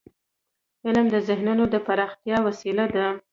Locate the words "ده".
2.95-3.07